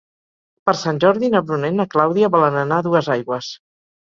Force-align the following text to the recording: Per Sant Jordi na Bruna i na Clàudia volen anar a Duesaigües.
Per 0.69 0.73
Sant 0.83 1.01
Jordi 1.03 1.29
na 1.35 1.43
Bruna 1.49 1.71
i 1.73 1.77
na 1.81 1.87
Clàudia 1.93 2.33
volen 2.37 2.59
anar 2.63 2.81
a 2.81 2.87
Duesaigües. 2.89 3.53